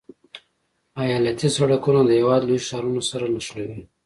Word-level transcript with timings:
ایالتي 1.03 1.49
سرکونه 1.55 2.01
د 2.05 2.09
هېواد 2.19 2.41
لوی 2.47 2.59
ښارونه 2.67 3.01
سره 3.09 3.25
نښلوي 3.35 3.81